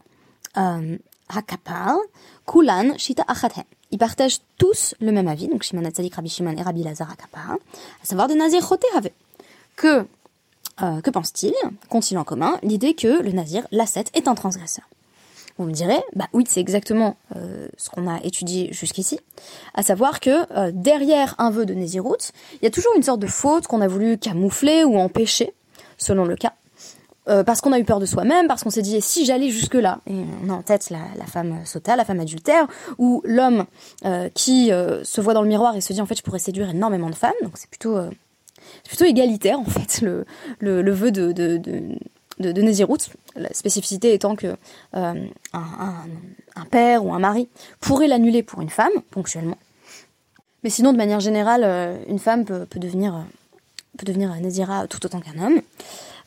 euh, 0.58 0.98
Hakapar, 1.30 1.98
Kulan 2.46 2.98
Shita 2.98 3.24
Achathem 3.28 3.66
ils 3.92 3.98
partagent 3.98 4.40
tous 4.58 4.96
le 5.00 5.12
même 5.12 5.28
avis, 5.28 5.48
donc 5.48 5.64
Shimon 5.64 5.86
Hatzadik, 5.86 6.16
Rabbi 6.16 6.30
Shimon 6.30 6.56
et 6.58 6.62
Rabbi 6.62 6.84
Lazar 6.84 7.12
Akapara, 7.12 7.54
à 7.54 8.06
savoir 8.06 8.28
de 8.28 8.34
Nazir 8.34 8.66
Chotehavé. 8.68 9.14
Que, 9.76 10.06
euh, 10.82 11.02
que 11.02 11.10
pense-t-il? 11.10 11.54
Qu'ont-ils 11.90 12.18
en 12.18 12.24
commun 12.24 12.58
L'idée 12.64 12.94
que 12.94 13.22
le 13.22 13.32
Nazir, 13.32 13.68
l'ascète, 13.72 14.12
est 14.14 14.28
un 14.28 14.36
transgresseur. 14.36 14.86
Vous 15.58 15.66
me 15.66 15.74
direz, 15.74 16.00
bah 16.16 16.28
oui, 16.32 16.46
c'est 16.48 16.62
exactement 16.62 17.18
euh, 17.36 17.68
ce 17.76 17.90
qu'on 17.90 18.08
a 18.08 18.22
étudié 18.24 18.72
jusqu'ici, 18.72 19.20
à 19.74 19.84
savoir 19.84 20.22
que 20.22 20.52
euh, 20.58 20.72
derrière 20.74 21.36
un 21.38 21.50
vœu 21.50 21.66
de 21.66 21.74
Nézirut, 21.74 22.32
il 22.54 22.64
y 22.64 22.68
a 22.68 22.72
toujours 22.72 22.94
une 22.96 23.04
sorte 23.04 23.20
de 23.20 23.28
faute 23.28 23.68
qu'on 23.68 23.82
a 23.82 23.88
voulu 23.88 24.18
camoufler 24.18 24.86
ou 24.86 24.98
empêcher, 24.98 25.54
selon 25.98 26.26
le 26.26 26.36
cas. 26.36 26.54
Parce 27.46 27.62
qu'on 27.62 27.72
a 27.74 27.78
eu 27.78 27.84
peur 27.84 28.00
de 28.00 28.08
soi-même, 28.08 28.48
parce 28.48 28.64
qu'on 28.64 28.72
s'est 28.72 28.82
dit 28.82 29.00
si 29.02 29.24
j'allais 29.24 29.52
jusque 29.52 29.76
là, 29.76 30.00
et 30.08 30.16
on 30.44 30.50
a 30.50 30.54
en 30.54 30.64
tête 30.64 30.90
la, 30.90 31.28
femme 31.28 31.64
sota, 31.64 31.96
la 31.96 32.04
femme 32.04 32.20
adultère, 32.20 32.66
ou 32.98 33.22
l'homme 33.24 33.66
qui 34.34 34.72
se 34.72 35.22
voit 35.22 35.36
dans 35.36 35.44
le 35.44 35.48
miroir 35.48 35.76
et 35.76 35.82
se 35.82 35.94
dit 35.94 36.02
en 36.02 36.08
fait 36.08 36.16
je 36.16 36.24
pourrais 36.24 36.40
séduire 36.40 36.72
énormément 36.72 37.12
de 37.12 37.14
femmes, 37.14 37.36
donc 37.44 37.52
c'est 37.54 37.70
plutôt 37.70 38.00
plutôt 38.88 39.06
égalitaire 39.06 39.60
en 39.60 39.66
fait 39.66 40.02
le, 40.02 40.26
le, 40.60 40.92
vœu 40.92 41.12
de, 41.12 41.32
de, 41.32 41.58
de 41.58 41.82
de, 42.40 42.62
la 43.36 43.54
spécificité 43.54 44.14
étant 44.14 44.36
que 44.36 44.48
euh, 44.96 45.28
un, 45.54 45.94
un, 46.56 46.66
père 46.72 47.06
ou 47.06 47.14
un 47.14 47.20
mari 47.20 47.50
pourrait 47.80 48.08
l'annuler 48.08 48.44
pour 48.44 48.62
une 48.62 48.70
femme, 48.70 48.94
ponctuellement. 49.12 49.58
Mais 50.64 50.70
sinon, 50.70 50.92
de 50.92 50.98
manière 50.98 51.20
générale, 51.20 51.64
euh, 51.64 51.98
une 52.08 52.20
femme 52.20 52.46
peut, 52.46 52.66
peut 52.66 52.80
devenir, 52.80 53.26
peut 53.98 54.06
devenir 54.06 54.34
Nézira 54.36 54.88
tout 54.88 55.06
autant 55.06 55.20
qu'un 55.20 55.38
homme. 55.44 55.62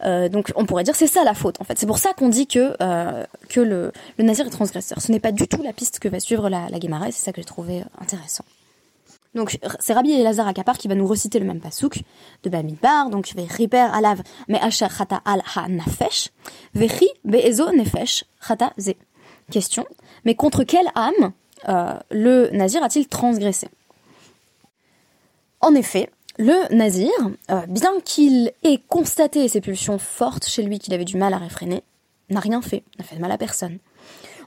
Euh, 0.05 0.29
donc 0.29 0.53
on 0.57 0.67
pourrait 0.67 0.83
dire 0.83 0.97
c'est 0.97 1.07
ça 1.07 1.23
la 1.23 1.35
faute 1.35 1.61
en 1.61 1.65
fait. 1.65 1.79
C'est 1.79 1.87
pour 1.87 1.99
ça 1.99 2.13
qu'on 2.13 2.29
dit 2.29 2.47
que, 2.47 2.75
euh, 2.83 3.25
que 3.49 3.61
le, 3.61 3.93
le 4.19 4.25
nazir 4.25 4.47
est 4.47 4.51
transgresseur. 4.51 5.01
Ce 5.01 5.13
n'est 5.13 5.21
pas 5.21 5.33
du 5.33 5.47
tout 5.47 5.63
la 5.63 5.73
piste 5.73 6.01
que 6.01 6.09
va 6.09 6.19
suivre 6.19 6.49
la, 6.49 6.69
la 6.69 6.79
Guémara 6.79 7.07
c'est 7.07 7.23
ça 7.23 7.33
que 7.33 7.41
j'ai 7.41 7.47
trouvé 7.47 7.85
intéressant. 8.01 8.45
Donc 9.35 9.59
c'est 9.81 9.95
Rabbi 9.95 10.13
Elazar 10.13 10.47
Akapar 10.47 10.77
qui 10.77 10.89
va 10.89 10.95
nous 10.95 11.07
reciter 11.07 11.39
le 11.39 11.47
même 11.47 11.61
pasouk 11.61 12.03
de 12.43 12.51
Bamidbar, 12.51 13.09
donc 13.09 13.33
riper 13.37 13.79
alav 13.79 14.23
me 14.49 14.57
asher 14.57 14.89
chata 14.89 15.23
al 15.25 15.43
ha 15.55 15.69
nafesh, 15.69 16.29
vechi 16.75 17.09
be'ezo 17.25 17.73
nefesh 17.73 18.25
chata 18.47 18.73
ze. 18.79 18.93
Question, 19.51 19.87
mais 20.25 20.35
contre 20.35 20.65
quelle 20.65 20.87
âme 20.95 21.33
euh, 21.69 21.95
le 22.11 22.51
nazir 22.51 22.83
a-t-il 22.83 23.07
transgressé? 23.07 23.69
En 25.61 25.75
effet, 25.75 26.11
le 26.39 26.75
nazir, 26.75 27.11
euh, 27.51 27.67
bien 27.69 27.93
qu'il 28.05 28.53
ait 28.63 28.81
constaté 28.89 29.49
ces 29.49 29.61
pulsions 29.61 29.99
fortes 29.99 30.47
chez 30.47 30.63
lui 30.63 30.79
qu'il 30.79 30.93
avait 30.95 31.05
du 31.05 31.17
mal 31.17 31.35
à 31.35 31.39
réfréner, 31.39 31.83
n'a 32.31 32.41
rien 32.41 32.63
fait, 32.63 32.85
n'a 32.99 33.05
fait 33.05 33.17
de 33.17 33.21
mal 33.21 33.33
à 33.33 33.39
personne 33.39 33.79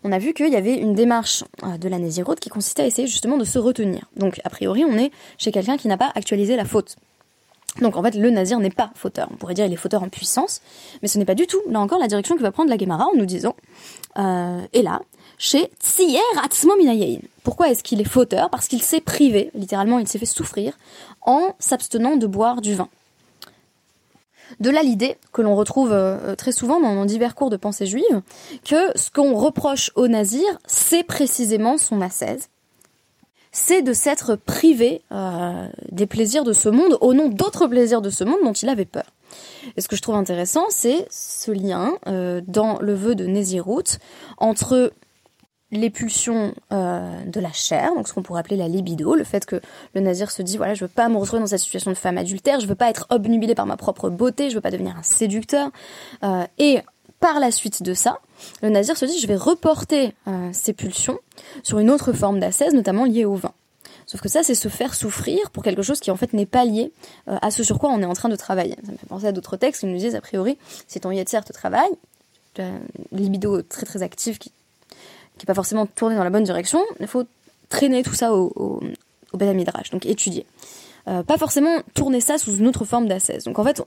on 0.06 0.12
a 0.12 0.20
vu 0.20 0.34
qu'il 0.34 0.50
y 0.50 0.56
avait 0.56 0.76
une 0.76 0.94
démarche 0.94 1.44
euh, 1.64 1.78
de 1.78 1.90
la 1.90 1.98
Nésiroute 1.98 2.40
qui 2.40 2.50
consistait 2.50 2.84
à 2.84 2.86
essayer 2.86 3.08
justement 3.08 3.38
de 3.38 3.44
se 3.44 3.58
retenir. 3.58 4.04
Donc, 4.16 4.40
a 4.44 4.52
priori, 4.52 4.86
on 4.86 4.96
est 4.98 5.12
chez 5.40 5.52
quelqu'un 5.52 5.78
qui 5.78 5.88
n'a 5.88 5.98
pas 5.98 6.12
actualisé 6.14 6.56
la 6.56 6.64
faute. 6.64 6.96
Donc 7.82 7.98
en 7.98 8.04
fait, 8.04 8.16
le 8.16 8.30
nazir 8.30 8.60
n'est 8.60 8.70
pas 8.70 8.92
fauteur. 8.96 9.28
On 9.32 9.36
pourrait 9.36 9.56
dire 9.56 9.66
il 9.66 9.74
est 9.74 9.78
fauteur 9.78 10.02
en 10.02 10.08
puissance, 10.08 10.62
mais 11.02 11.10
ce 11.10 11.18
n'est 11.18 11.26
pas 11.26 11.36
du 11.36 11.46
tout, 11.46 11.60
là 11.70 11.82
encore, 11.82 12.00
la 12.00 12.08
direction 12.08 12.38
que 12.38 12.42
va 12.42 12.52
prendre 12.52 12.70
la 12.70 12.78
Gemara 12.78 13.06
en 13.06 13.18
nous 13.18 13.26
disant, 13.26 13.54
euh, 14.18 14.62
et 14.72 14.82
là, 14.82 15.02
chez 15.38 15.70
Tsiyer 15.84 16.20
Atzmo 16.42 16.78
Minayayin. 16.78 17.20
Pourquoi 17.44 17.70
est-ce 17.70 17.84
qu'il 17.84 18.00
est 18.00 18.06
fauteur? 18.06 18.50
Parce 18.50 18.70
qu'il 18.70 18.82
s'est 18.82 19.02
privé, 19.02 19.52
littéralement 19.56 20.00
il 20.00 20.08
s'est 20.08 20.20
fait 20.20 20.26
souffrir, 20.26 20.78
en 21.22 21.54
s'abstenant 21.60 22.16
de 22.16 22.28
boire 22.28 22.62
du 22.62 22.76
vin. 22.76 22.88
De 24.60 24.70
là 24.70 24.84
l'idée 24.84 25.18
que 25.34 25.42
l'on 25.42 25.56
retrouve 25.56 25.92
euh, 25.92 26.36
très 26.36 26.52
souvent 26.52 26.80
dans, 26.80 27.06
divers 27.06 27.36
cours 27.36 27.50
de 27.50 27.58
pensée 27.58 27.86
juive, 27.86 28.22
que 28.64 28.98
ce 28.98 29.10
qu'on 29.10 29.36
reproche 29.36 29.92
au 29.96 30.08
nazir, 30.08 30.46
c'est 30.66 31.04
précisément 31.04 31.78
son 31.78 32.02
ascèse. 32.02 32.50
C'est 33.52 33.82
de 33.82 33.94
s'être 33.94 34.36
privé 34.36 35.02
euh, 35.12 35.68
des 35.92 36.08
plaisirs 36.08 36.44
de 36.44 36.54
ce 36.54 36.68
monde 36.70 36.98
au 37.02 37.14
nom 37.14 37.30
d'autres 37.30 37.68
plaisirs 37.68 38.02
de 38.02 38.10
ce 38.10 38.24
monde 38.24 38.40
dont 38.44 38.54
il 38.54 38.68
avait 38.70 38.86
peur. 38.86 39.06
Et 39.78 39.82
ce 39.82 39.88
que 39.88 39.96
je 39.96 40.02
trouve 40.02 40.16
intéressant, 40.16 40.66
c'est 40.70 41.08
ce 41.10 41.52
lien 41.52 41.94
euh, 42.08 42.42
dans 42.48 42.80
le 42.80 42.94
vœu 42.94 43.16
de 43.16 43.26
Nézirut 43.26 43.98
entre 44.38 44.92
les 45.72 45.90
pulsions 45.90 46.54
euh, 46.72 47.24
de 47.26 47.40
la 47.40 47.52
chair, 47.52 47.94
donc 47.96 48.08
ce 48.08 48.14
qu'on 48.14 48.22
pourrait 48.22 48.40
appeler 48.40 48.56
la 48.56 48.68
libido, 48.68 49.16
le 49.16 49.24
fait 49.24 49.46
que 49.46 49.60
le 49.94 50.02
nazir 50.02 50.30
se 50.32 50.42
dit 50.42 50.58
voilà 50.58 50.74
je 50.74 50.86
veux 50.86 50.90
pas 50.90 51.10
me 51.10 51.18
retrouver 51.18 51.42
dans 51.42 51.48
cette 51.48 51.60
situation 51.60 51.92
de 51.92 51.96
femme 51.96 52.18
adultère, 52.18 52.60
je 52.60 52.68
veux 52.68 52.76
pas 52.76 52.90
être 52.90 53.08
obnubilé 53.10 53.56
par 53.56 53.66
ma 53.66 53.78
propre 53.78 54.10
beauté, 54.10 54.50
je 54.50 54.56
veux 54.56 54.62
pas 54.62 54.72
devenir 54.72 54.96
un 54.96 55.04
séducteur, 55.04 55.72
euh, 56.24 56.46
et 56.60 56.80
par 57.20 57.40
la 57.40 57.50
suite 57.50 57.82
de 57.82 57.94
ça, 57.94 58.20
le 58.62 58.70
nazir 58.70 58.96
se 58.98 59.06
dit 59.06 59.20
je 59.20 59.28
vais 59.28 59.36
reporter 59.36 60.14
euh, 60.28 60.50
ces 60.54 60.74
pulsions 60.74 61.18
sur 61.64 61.80
une 61.80 61.90
autre 61.90 62.14
forme 62.14 62.40
d'ascèse, 62.40 62.74
notamment 62.74 63.06
liée 63.06 63.26
au 63.26 63.36
vin. 63.36 63.54
Sauf 64.08 64.22
que 64.22 64.30
ça, 64.30 64.44
c'est 64.44 64.54
se 64.54 64.68
faire 64.68 64.94
souffrir 64.94 65.50
pour 65.50 65.64
quelque 65.64 65.82
chose 65.82 66.00
qui 66.00 66.12
en 66.12 66.16
fait 66.16 66.34
n'est 66.34 66.46
pas 66.46 66.64
lié 66.64 66.92
à 67.26 67.50
ce 67.50 67.64
sur 67.64 67.80
quoi 67.80 67.90
on 67.90 68.04
est 68.04 68.06
en 68.06 68.14
train 68.14 68.30
de 68.30 68.36
travailler. 68.36 68.76
Ça 68.86 68.92
me 68.92 68.98
fait 68.98 69.08
penser 69.08 69.26
à 69.26 69.32
d'autres 69.32 69.58
textes 69.58 69.80
qui 69.80 69.88
nous 69.88 69.98
disent 69.98 70.14
a 70.14 70.22
priori, 70.22 70.60
si 70.88 71.00
ton 71.00 71.10
yetzer 71.10 71.42
te 71.44 71.52
travaille, 71.52 71.90
libido 73.12 73.64
très 73.64 73.88
très 73.88 74.04
active 74.04 74.38
qui 74.38 74.52
qui 75.38 75.46
n'est 75.46 75.48
pas 75.48 75.54
forcément 75.54 75.86
tourné 75.86 76.16
dans 76.16 76.24
la 76.24 76.30
bonne 76.30 76.44
direction, 76.44 76.82
il 77.00 77.08
faut 77.08 77.24
traîner 77.70 78.04
tout 78.04 78.14
ça 78.14 78.34
au, 78.34 78.52
au, 78.56 78.80
au 79.34 79.38
donc 79.38 80.06
étudier. 80.06 80.46
Euh, 81.08 81.24
pas 81.24 81.38
forcément 81.38 81.80
tourner 81.94 82.20
ça 82.22 82.38
sous 82.38 82.56
une 82.56 82.68
autre 82.68 82.86
forme 82.86 83.08
d'ascèse. 83.08 83.44
Donc 83.44 83.60
en 83.60 83.64
fait, 83.64 83.82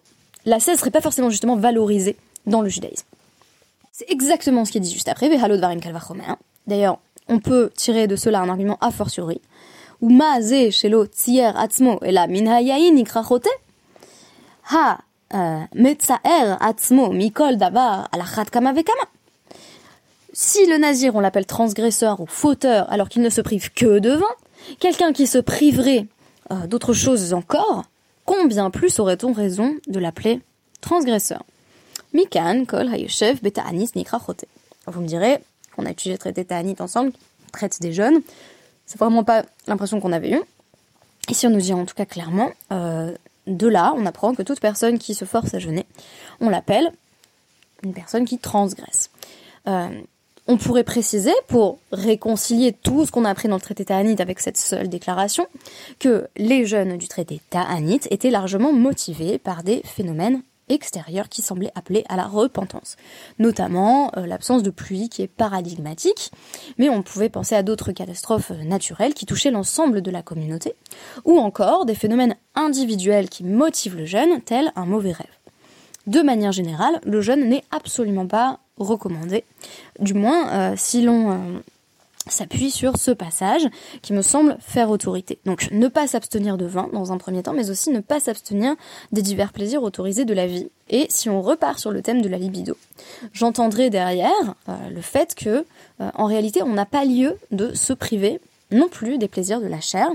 l'ascèse 0.44 0.78
serait 0.78 0.90
pas 0.90 1.00
forcément 1.00 1.30
justement 1.30 1.56
valorisée 1.56 2.16
dans 2.46 2.60
le 2.60 2.68
judaïsme. 2.68 3.06
C'est 3.92 4.10
exactement 4.10 4.64
ce 4.64 4.70
qui 4.70 4.78
est 4.78 4.80
dit 4.80 4.92
juste 4.92 5.08
après, 5.08 5.28
D'ailleurs, 6.66 6.98
on 7.28 7.38
peut 7.40 7.70
tirer 7.74 8.06
de 8.06 8.14
cela 8.14 8.40
un 8.40 8.48
argument 8.48 8.78
a 8.80 8.90
fortiori. 8.90 9.40
Ou 10.00 10.10
shelo 10.70 11.06
tsier 11.06 11.50
atzmo. 11.56 11.98
Ha 14.70 14.98
euh, 15.34 16.56
atzmo 16.60 17.12
mikol 17.12 17.56
davar 17.56 18.08
alachat 18.12 18.44
kama 18.44 18.72
vekama. 18.72 19.17
Si 20.40 20.64
le 20.66 20.78
nazir, 20.78 21.16
on 21.16 21.20
l'appelle 21.20 21.46
transgresseur 21.46 22.20
ou 22.20 22.26
fauteur, 22.26 22.88
alors 22.92 23.08
qu'il 23.08 23.22
ne 23.22 23.28
se 23.28 23.40
prive 23.40 23.72
que 23.72 23.98
de 23.98 24.10
vin, 24.10 24.34
quelqu'un 24.78 25.12
qui 25.12 25.26
se 25.26 25.38
priverait 25.38 26.06
euh, 26.52 26.68
d'autres 26.68 26.92
choses 26.92 27.34
encore, 27.34 27.86
combien 28.24 28.70
plus 28.70 29.00
aurait-on 29.00 29.32
raison 29.32 29.74
de 29.88 29.98
l'appeler 29.98 30.40
transgresseur 30.80 31.42
Mikan, 32.12 32.66
kol, 32.66 32.86
hayushev, 32.86 33.40
beta 33.42 33.64
anis, 33.66 33.90
Vous 34.86 35.00
me 35.00 35.08
direz, 35.08 35.40
qu'on 35.74 35.84
a 35.86 35.90
étudié 35.90 36.16
traité 36.16 36.44
Ta'anit 36.44 36.76
ensemble, 36.78 37.10
traite 37.52 37.82
des 37.82 37.92
jeunes, 37.92 38.20
c'est 38.86 39.00
vraiment 39.00 39.24
pas 39.24 39.42
l'impression 39.66 40.00
qu'on 40.00 40.12
avait 40.12 40.30
eue. 40.30 40.42
Ici, 41.28 41.48
on 41.48 41.50
nous 41.50 41.60
dit 41.60 41.72
en 41.72 41.84
tout 41.84 41.96
cas 41.96 42.06
clairement, 42.06 42.52
euh, 42.70 43.12
de 43.48 43.66
là, 43.66 43.92
on 43.96 44.06
apprend 44.06 44.36
que 44.36 44.42
toute 44.42 44.60
personne 44.60 45.00
qui 45.00 45.16
se 45.16 45.24
force 45.24 45.52
à 45.54 45.58
jeûner, 45.58 45.84
on 46.40 46.48
l'appelle 46.48 46.92
une 47.82 47.92
personne 47.92 48.24
qui 48.24 48.38
transgresse. 48.38 49.10
Euh, 49.66 50.00
on 50.48 50.56
pourrait 50.56 50.84
préciser, 50.84 51.32
pour 51.46 51.78
réconcilier 51.92 52.72
tout 52.72 53.04
ce 53.04 53.12
qu'on 53.12 53.26
a 53.26 53.30
appris 53.30 53.48
dans 53.48 53.56
le 53.56 53.60
traité 53.60 53.84
Ta'anit 53.84 54.16
avec 54.18 54.40
cette 54.40 54.56
seule 54.56 54.88
déclaration, 54.88 55.46
que 55.98 56.26
les 56.38 56.64
jeunes 56.64 56.96
du 56.96 57.06
traité 57.06 57.40
Ta'anit 57.50 58.00
étaient 58.10 58.30
largement 58.30 58.72
motivés 58.72 59.38
par 59.38 59.62
des 59.62 59.82
phénomènes 59.84 60.42
extérieurs 60.70 61.28
qui 61.28 61.42
semblaient 61.42 61.72
appeler 61.74 62.04
à 62.08 62.16
la 62.16 62.26
repentance, 62.26 62.96
notamment 63.38 64.10
euh, 64.16 64.26
l'absence 64.26 64.62
de 64.62 64.70
pluie 64.70 65.08
qui 65.08 65.22
est 65.22 65.28
paradigmatique, 65.28 66.30
mais 66.78 66.88
on 66.88 67.02
pouvait 67.02 67.28
penser 67.28 67.54
à 67.54 67.62
d'autres 67.62 67.92
catastrophes 67.92 68.50
naturelles 68.50 69.14
qui 69.14 69.26
touchaient 69.26 69.50
l'ensemble 69.50 70.02
de 70.02 70.10
la 70.10 70.22
communauté, 70.22 70.74
ou 71.24 71.38
encore 71.38 71.84
des 71.84 71.94
phénomènes 71.94 72.36
individuels 72.54 73.28
qui 73.28 73.44
motivent 73.44 73.96
le 73.96 74.06
jeune, 74.06 74.40
tel 74.42 74.72
un 74.76 74.86
mauvais 74.86 75.12
rêve. 75.12 75.26
De 76.06 76.20
manière 76.20 76.52
générale, 76.52 77.00
le 77.04 77.20
jeûne 77.20 77.48
n'est 77.48 77.64
absolument 77.70 78.26
pas 78.26 78.60
recommandé, 78.78 79.44
du 80.00 80.14
moins 80.14 80.48
euh, 80.50 80.74
si 80.76 81.02
l'on 81.02 81.30
euh, 81.30 81.36
s'appuie 82.28 82.70
sur 82.70 82.96
ce 82.96 83.10
passage 83.10 83.66
qui 84.02 84.12
me 84.12 84.22
semble 84.22 84.56
faire 84.60 84.90
autorité. 84.90 85.38
Donc 85.44 85.70
ne 85.70 85.88
pas 85.88 86.06
s'abstenir 86.06 86.56
de 86.56 86.66
vin 86.66 86.88
dans 86.92 87.12
un 87.12 87.18
premier 87.18 87.42
temps, 87.42 87.52
mais 87.52 87.70
aussi 87.70 87.90
ne 87.90 88.00
pas 88.00 88.20
s'abstenir 88.20 88.74
des 89.12 89.22
divers 89.22 89.52
plaisirs 89.52 89.82
autorisés 89.82 90.24
de 90.24 90.34
la 90.34 90.46
vie. 90.46 90.68
Et 90.90 91.06
si 91.10 91.28
on 91.28 91.42
repart 91.42 91.78
sur 91.78 91.90
le 91.90 92.02
thème 92.02 92.22
de 92.22 92.28
la 92.28 92.38
libido, 92.38 92.76
j'entendrai 93.32 93.90
derrière 93.90 94.54
euh, 94.68 94.74
le 94.90 95.00
fait 95.00 95.34
que 95.34 95.64
en 96.14 96.26
réalité 96.26 96.62
on 96.62 96.74
n'a 96.74 96.86
pas 96.86 97.04
lieu 97.04 97.36
de 97.50 97.74
se 97.74 97.92
priver 97.92 98.40
non 98.70 98.88
plus 98.88 99.18
des 99.18 99.28
plaisirs 99.28 99.60
de 99.60 99.66
la 99.66 99.80
chair, 99.80 100.08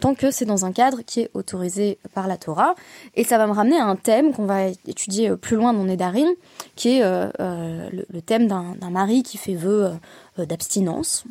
tant 0.00 0.14
que 0.14 0.30
c'est 0.30 0.44
dans 0.44 0.64
un 0.64 0.72
cadre 0.72 1.02
qui 1.02 1.20
est 1.20 1.30
autorisé 1.34 1.98
par 2.14 2.26
la 2.26 2.36
Torah. 2.36 2.74
Et 3.14 3.24
ça 3.24 3.38
va 3.38 3.46
me 3.46 3.52
ramener 3.52 3.78
à 3.78 3.84
un 3.84 3.96
thème 3.96 4.32
qu'on 4.32 4.46
va 4.46 4.68
étudier 4.86 5.36
plus 5.36 5.56
loin 5.56 5.72
dans 5.72 5.84
Nedarim, 5.84 6.28
qui 6.76 6.98
est 6.98 7.02
euh, 7.02 7.28
euh, 7.40 7.90
le, 7.92 8.22
thème 8.22 8.46
d'un 8.46 8.90
mari 8.90 9.22
qui 9.22 9.38
fait 9.38 9.54
vœu 9.54 9.92
euh, 10.38 10.46
d'abstinence. 10.46 11.24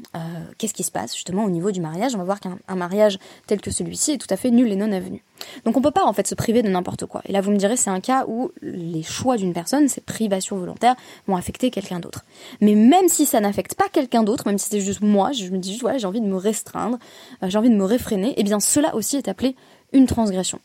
Qu'est-ce 0.58 0.74
qui 0.74 0.84
se 0.84 0.92
passe 0.92 1.14
justement 1.14 1.44
au 1.44 1.50
niveau 1.50 1.72
du 1.72 1.82
mariage? 1.82 2.16
On 2.16 2.18
va 2.18 2.24
voir 2.24 2.40
qu'un 2.40 2.76
mariage 2.76 3.20
tel 3.46 3.62
que 3.62 3.72
celui-ci 3.72 4.14
est 4.14 4.18
tout 4.18 4.32
à 4.32 4.38
fait 4.38 4.52
nul 4.52 4.72
et 4.72 4.76
non 4.76 4.92
avenu. 4.92 5.24
Donc 5.66 5.78
on 5.78 5.82
peut 5.82 5.92
pas 5.92 6.04
en 6.04 6.14
fait 6.14 6.28
se 6.28 6.36
priver 6.36 6.64
de 6.64 6.70
n'importe 6.70 7.06
quoi. 7.06 7.22
Et 7.26 7.32
là 7.32 7.42
vous 7.42 7.52
me 7.52 7.58
direz 7.58 7.78
c'est 7.78 7.90
un 7.90 8.00
cas 8.00 8.26
où 8.28 8.52
les 8.62 9.04
choix 9.04 9.38
d'une 9.38 9.54
personne, 9.54 9.88
ces 9.88 10.02
privations 10.02 10.58
volontaires, 10.58 10.96
vont 11.28 11.36
affecter 11.36 11.70
quelqu'un 11.70 12.00
d'autre. 12.00 12.26
Mais 12.62 12.74
même 12.74 13.08
si 13.08 13.26
ça 13.26 13.40
n'affecte 13.40 13.76
pas 13.76 13.90
quelqu'un 13.92 14.24
d'autre, 14.24 14.48
même 14.48 14.58
si 14.58 14.70
c'est 14.70 14.82
juste 14.82 15.02
moi, 15.02 15.32
je 15.32 15.50
me 15.50 15.58
dis 15.58 15.70
juste 15.70 15.82
voilà 15.82 15.98
j'ai 15.98 16.08
envie 16.08 16.22
de 16.22 16.28
me 16.28 16.38
restreindre, 16.38 16.98
euh, 17.44 17.50
j'ai 17.50 17.58
envie 17.58 17.70
de 17.70 17.76
me 17.76 17.86
réfréner, 17.86 18.30
et 18.30 18.42
eh 18.42 18.44
bien 18.44 18.60
cela 18.60 18.96
aussi 18.96 19.18
est 19.18 19.28
appelé 19.28 19.56
une 19.94 20.06
transgression. 20.06 20.60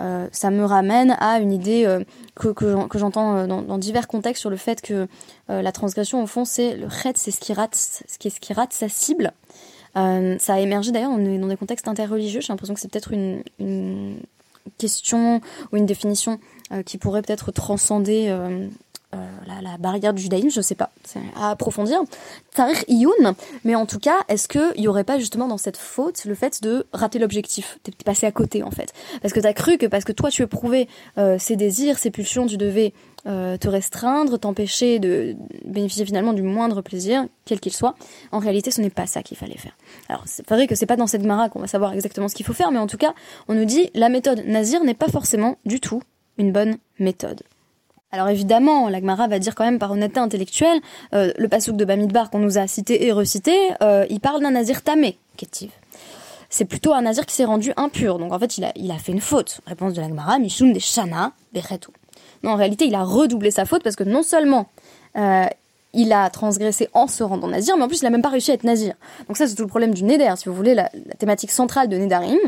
Euh, 0.00 0.28
ça 0.30 0.50
me 0.50 0.64
ramène 0.64 1.16
à 1.18 1.40
une 1.40 1.52
idée 1.52 1.84
euh, 1.84 2.04
que, 2.36 2.50
que 2.50 2.98
j'entends 2.98 3.46
dans, 3.46 3.78
divers 3.78 4.06
contextes 4.06 4.40
sur 4.40 4.50
le 4.50 4.56
fait 4.56 4.80
que 4.80 5.08
la 5.48 5.72
transgression, 5.72 6.22
au 6.22 6.26
fond, 6.26 6.44
c'est 6.44 6.76
le 6.76 6.86
red, 6.86 7.16
c'est 7.16 7.30
ce 7.30 7.40
qui 7.40 7.52
rate, 7.52 7.74
ce 7.74 8.18
qui, 8.18 8.52
rate 8.52 8.72
sa 8.72 8.88
cible. 8.88 9.32
Euh, 9.96 10.36
ça 10.38 10.54
a 10.54 10.60
émergé 10.60 10.92
d'ailleurs 10.92 11.16
dans, 11.16 11.46
des 11.48 11.56
contextes 11.56 11.88
interreligieux. 11.88 12.40
J'ai 12.40 12.52
l'impression 12.52 12.74
que 12.74 12.80
c'est 12.80 12.90
peut-être 12.90 13.12
une, 13.12 13.42
question 14.76 15.40
ou 15.72 15.78
une 15.78 15.86
définition 15.86 16.38
euh, 16.72 16.82
qui 16.82 16.98
pourrait 16.98 17.22
peut-être 17.22 17.50
transcender 17.52 18.28
euh, 19.14 19.16
la, 19.46 19.62
la, 19.62 19.78
barrière 19.78 20.12
du 20.12 20.20
judaïsme, 20.20 20.50
je 20.50 20.60
sais 20.60 20.74
pas, 20.74 20.90
c'est 21.02 21.20
à 21.34 21.50
approfondir. 21.50 22.02
Mais 23.64 23.74
en 23.74 23.86
tout 23.86 23.98
cas, 23.98 24.16
est-ce 24.28 24.48
qu'il 24.48 24.82
y 24.82 24.88
aurait 24.88 25.04
pas 25.04 25.18
justement 25.18 25.48
dans 25.48 25.56
cette 25.56 25.78
faute 25.78 26.26
le 26.26 26.34
fait 26.34 26.62
de 26.62 26.86
rater 26.92 27.18
l'objectif 27.18 27.78
T'es 27.82 27.92
passé 28.04 28.26
à 28.26 28.32
côté 28.32 28.62
en 28.62 28.70
fait? 28.70 28.92
Parce 29.22 29.32
que 29.32 29.40
t'as 29.40 29.54
cru 29.54 29.78
que 29.78 29.86
parce 29.86 30.04
que 30.04 30.12
toi 30.12 30.30
tu 30.30 30.42
éprouvais 30.42 30.88
euh, 31.16 31.36
ces 31.38 31.56
désirs, 31.56 31.98
ces 31.98 32.10
pulsions, 32.10 32.46
tu 32.46 32.58
devais 32.58 32.92
euh, 33.26 33.56
te 33.56 33.68
restreindre, 33.68 34.38
t'empêcher 34.38 34.98
de 34.98 35.36
bénéficier 35.64 36.04
finalement 36.04 36.34
du 36.34 36.42
moindre 36.42 36.82
plaisir, 36.82 37.26
quel 37.46 37.60
qu'il 37.60 37.72
soit. 37.72 37.94
En 38.30 38.40
réalité, 38.40 38.70
ce 38.70 38.82
n'est 38.82 38.90
pas 38.90 39.06
ça 39.06 39.22
qu'il 39.22 39.38
fallait 39.38 39.56
faire. 39.56 39.76
Alors, 40.10 40.24
c'est 40.26 40.46
vrai 40.48 40.66
que 40.66 40.74
c'est 40.74 40.86
pas 40.86 40.96
dans 40.96 41.06
cette 41.06 41.24
mara 41.24 41.48
qu'on 41.48 41.60
va 41.60 41.66
savoir 41.66 41.94
exactement 41.94 42.28
ce 42.28 42.34
qu'il 42.34 42.44
faut 42.44 42.52
faire, 42.52 42.70
mais 42.72 42.78
en 42.78 42.86
tout 42.86 42.98
cas, 42.98 43.14
on 43.48 43.54
nous 43.54 43.64
dit 43.64 43.90
la 43.94 44.10
méthode 44.10 44.44
nazir 44.46 44.84
n'est 44.84 44.92
pas 44.92 45.08
forcément 45.08 45.56
du 45.64 45.80
tout 45.80 46.02
une 46.36 46.52
bonne 46.52 46.76
méthode. 46.98 47.42
Alors 48.10 48.28
évidemment, 48.28 48.88
l'Agmara 48.88 49.28
va 49.28 49.38
dire 49.38 49.54
quand 49.54 49.64
même 49.64 49.78
par 49.78 49.92
honnêteté 49.92 50.18
intellectuelle, 50.18 50.80
euh, 51.14 51.32
le 51.36 51.48
pasouk 51.48 51.76
de 51.76 51.84
Bamidbar 51.84 52.30
qu'on 52.30 52.38
nous 52.38 52.56
a 52.56 52.66
cité 52.66 53.06
et 53.06 53.12
recité, 53.12 53.54
euh, 53.82 54.06
il 54.08 54.20
parle 54.20 54.40
d'un 54.40 54.52
nazir 54.52 54.82
tamé, 54.82 55.18
Ketiv. 55.36 55.70
c'est 56.48 56.64
plutôt 56.64 56.94
un 56.94 57.02
nazir 57.02 57.26
qui 57.26 57.34
s'est 57.34 57.44
rendu 57.44 57.72
impur. 57.76 58.18
Donc 58.18 58.32
en 58.32 58.38
fait, 58.38 58.56
il 58.56 58.64
a, 58.64 58.72
il 58.76 58.90
a 58.90 58.96
fait 58.96 59.12
une 59.12 59.20
faute. 59.20 59.60
Réponse 59.66 59.92
de 59.92 60.00
l'Agmara, 60.00 60.38
Mishum 60.38 60.72
des 60.72 60.80
Shana, 60.80 61.32
Bechetu. 61.52 61.90
Non, 62.42 62.52
en 62.52 62.56
réalité, 62.56 62.86
il 62.86 62.94
a 62.94 63.02
redoublé 63.02 63.50
sa 63.50 63.66
faute 63.66 63.82
parce 63.82 63.96
que 63.96 64.04
non 64.04 64.22
seulement 64.22 64.68
euh, 65.16 65.44
il 65.94 66.12
a 66.12 66.28
transgressé 66.30 66.88
en 66.92 67.06
se 67.06 67.22
rendant 67.22 67.48
nazir, 67.48 67.76
mais 67.76 67.84
en 67.84 67.88
plus 67.88 68.00
il 68.00 68.06
a 68.06 68.10
même 68.10 68.22
pas 68.22 68.28
réussi 68.28 68.50
à 68.50 68.54
être 68.54 68.64
nazir. 68.64 68.94
Donc 69.26 69.36
ça 69.36 69.46
c'est 69.46 69.54
tout 69.54 69.62
le 69.62 69.68
problème 69.68 69.94
du 69.94 70.04
Neder, 70.04 70.34
si 70.36 70.48
vous 70.48 70.54
voulez, 70.54 70.74
la, 70.74 70.90
thématique 71.18 71.50
centrale 71.50 71.88
de 71.88 71.96
Nedarim, 71.96 72.38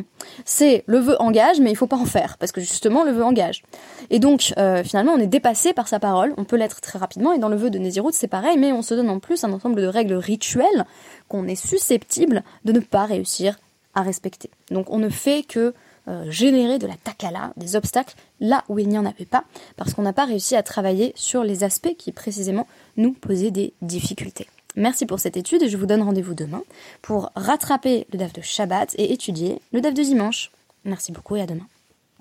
c'est 0.45 0.85
le 0.87 0.99
vœu 0.99 1.17
engage, 1.21 1.61
mais 1.61 1.71
il 1.71 1.77
faut 1.77 1.87
pas 1.87 1.97
en 1.97 2.05
faire, 2.05 2.37
parce 2.39 2.53
que 2.53 2.61
justement 2.61 3.05
le 3.05 3.13
vœu 3.13 3.25
engage. 3.25 3.63
Et 4.11 4.19
donc 4.19 4.53
euh, 4.59 4.85
finalement 4.85 5.13
on 5.13 5.19
est 5.19 5.27
dépassé 5.27 5.73
par 5.73 5.89
sa 5.89 5.99
parole, 5.99 6.35
on 6.37 6.45
peut 6.45 6.57
l'être 6.57 6.81
très 6.81 6.99
rapidement, 6.99 7.33
et 7.33 7.39
dans 7.39 7.49
le 7.49 7.57
vœu 7.57 7.71
de 7.71 7.79
Nézirut 7.79 8.13
c'est 8.13 8.29
pareil, 8.29 8.59
mais 8.59 8.73
on 8.73 8.83
se 8.83 8.95
donne 8.95 9.11
en 9.11 9.19
plus 9.19 9.43
un 9.45 9.53
ensemble 9.53 9.81
de 9.81 9.87
règles 9.87 10.15
rituelles 10.15 10.85
qu'on 11.29 11.47
est 11.47 11.55
susceptible 11.55 12.43
de 12.65 12.73
ne 12.73 12.81
pas 12.81 13.05
réussir 13.05 13.59
à 13.95 14.03
respecter. 14.03 14.51
Donc 14.71 14.91
on 14.91 14.99
ne 14.99 15.09
fait 15.09 15.43
que 15.43 15.75
euh, 16.11 16.31
générer 16.31 16.79
de 16.79 16.87
la 16.87 16.97
takala, 16.97 17.53
des 17.57 17.77
obstacles, 17.77 18.15
là 18.41 18.65
où 18.69 18.79
il 18.79 18.89
n'y 18.89 18.99
en 18.99 19.07
avait 19.07 19.25
pas, 19.25 19.45
parce 19.77 19.95
qu'on 19.95 20.03
n'a 20.03 20.13
pas 20.13 20.25
réussi 20.25 20.57
à 20.57 20.63
travailler 20.63 21.13
sur 21.15 21.45
les 21.45 21.63
aspects 21.65 21.95
qui 21.97 22.11
précisément 22.13 22.67
nous 22.97 23.13
posaient 23.13 23.51
des 23.51 23.73
difficultés. 23.81 24.49
Merci 24.77 25.07
pour 25.07 25.21
cette 25.21 25.37
étude 25.37 25.63
et 25.63 25.69
je 25.69 25.77
vous 25.77 25.87
donne 25.87 26.03
rendez-vous 26.03 26.35
demain 26.35 26.63
pour 27.01 27.31
rattraper 27.35 28.07
le 28.13 28.19
DAF 28.19 28.33
de 28.33 28.43
Shabbat 28.43 28.95
et 28.99 29.13
étudier 29.13 29.61
le 29.73 29.81
DAF 29.81 29.95
de 29.95 30.03
dimanche. 30.03 30.51
Merci 30.85 31.13
beaucoup 31.13 31.37
et 31.37 31.43
à 31.43 31.47
demain. 31.47 31.67